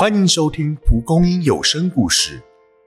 [0.00, 2.40] 欢迎收听蒲公英有声故事。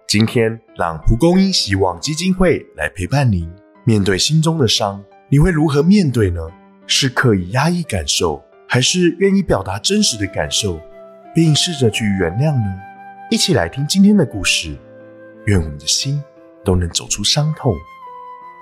[0.07, 3.47] 今天让蒲公英希望基金会来陪伴您。
[3.83, 6.41] 面对心中的伤，你会如何面对呢？
[6.87, 10.81] 是刻意压抑感受，还是愿意表达真实的感受，
[11.35, 12.81] 并试着去原谅呢？
[13.29, 14.75] 一起来听今天的故事。
[15.45, 16.19] 愿我们的心
[16.65, 17.75] 都能走出伤痛，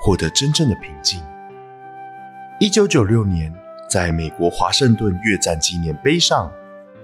[0.01, 1.23] 获得真正的平静。
[2.59, 3.53] 一九九六年，
[3.89, 6.51] 在美国华盛顿越战纪念碑上。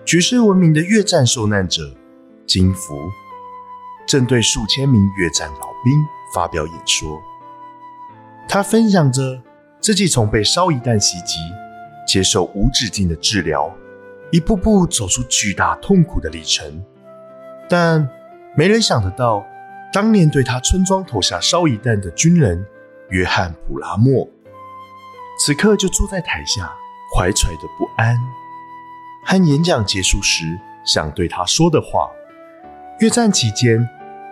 [0.07, 1.93] 举世闻名的越战受难者
[2.45, 3.11] 金福，
[4.07, 6.02] 正对数千名越战老兵
[6.34, 7.21] 发表演说。
[8.48, 9.41] 他分享着
[9.81, 11.35] 自己从被烧夷弹袭击，
[12.07, 13.70] 接受无止境的治疗，
[14.31, 16.81] 一步步走出巨大痛苦的历程。
[17.67, 18.09] 但
[18.55, 19.45] 没人想得到，
[19.91, 22.65] 当年对他村庄投下烧夷弹的军人
[23.09, 24.26] 约翰·普拉默，
[25.37, 26.73] 此刻就坐在台下，
[27.13, 28.17] 怀揣着不安。
[29.27, 30.45] 和演讲结束时
[30.85, 32.10] 想对他说的话。
[33.01, 33.85] 越战期间，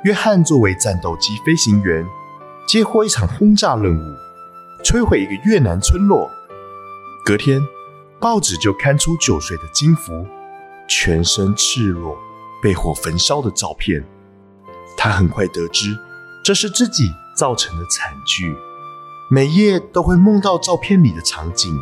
[0.06, 2.08] 约翰作为战斗机飞行员，
[2.66, 4.16] 接获一场轰炸任务，
[4.86, 6.32] 摧毁一个越南村落。
[7.26, 7.62] 隔天，
[8.22, 10.26] 报纸就刊出九岁的金福
[10.88, 12.18] 全身赤裸、
[12.64, 14.02] 被火焚烧的照片。
[14.96, 15.94] 他很快得知
[16.42, 18.56] 这是自己造成的惨剧，
[19.30, 21.78] 每夜都会梦到照片里的场景，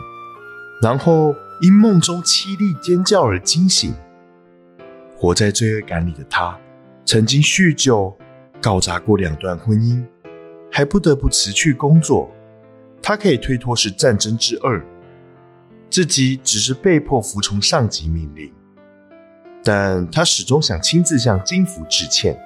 [0.84, 1.34] 然后。
[1.62, 3.94] 因梦中凄厉尖叫而惊醒，
[5.16, 6.60] 活在罪恶感里的他，
[7.06, 8.14] 曾经酗酒，
[8.62, 10.04] 搞砸过两段婚姻，
[10.70, 12.30] 还不得不辞去工作。
[13.02, 14.86] 他可以推脱是战争之二，
[15.90, 18.52] 自己只是被迫服从上级命令，
[19.64, 22.38] 但他始终想亲自向金福致歉。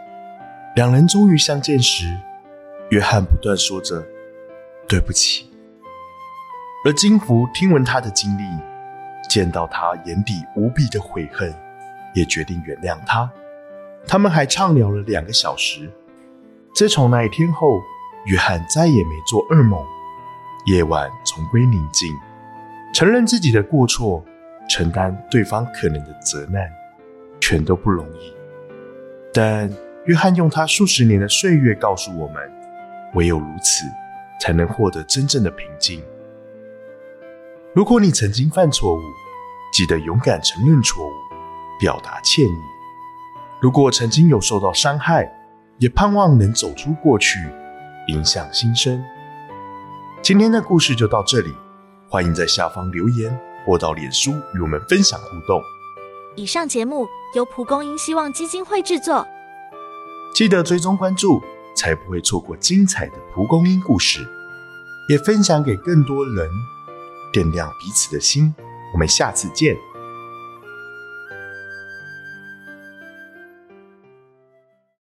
[0.75, 2.05] 两人终于相见时，
[2.91, 4.05] 约翰不断说着
[4.88, 5.49] 对不起，
[6.88, 8.43] 而金福听闻他的经历。
[9.27, 11.53] 见到他眼底无比的悔恨，
[12.13, 13.29] 也决定原谅他。
[14.07, 15.91] 他们还畅聊了两个小时。
[16.73, 17.81] 自从那一天后，
[18.28, 19.85] 约翰再也没做噩梦。
[20.67, 22.07] 夜晚重归宁静，
[22.94, 24.23] 承认自己的过错，
[24.69, 26.69] 承担对方可能的责难，
[27.41, 28.33] 全都不容易。
[29.33, 29.69] 但
[30.06, 32.41] 约翰用他数十年的岁月告诉我们：
[33.13, 33.83] 唯有如此，
[34.39, 36.01] 才能获得真正的平静。
[37.77, 39.03] 如果你曾经犯错误，
[39.71, 41.11] 记得勇敢承认错误，
[41.79, 42.57] 表达歉意。
[43.59, 45.31] 如果曾经有受到伤害，
[45.77, 47.38] 也盼望能走出过去，
[48.07, 48.99] 影响新生。
[50.23, 51.55] 今天的故事就到这里，
[52.09, 55.61] 欢迎在下方留言或到脸书与我们分享互动。
[56.35, 59.23] 以上节目由蒲公英希望基金会制作，
[60.33, 61.44] 记得追踪关注，
[61.75, 64.27] 才不会错过精彩的蒲公英故事，
[65.09, 66.49] 也分享给更多人。
[67.38, 68.52] 点亮彼此的心，
[68.92, 69.78] 我们下次见。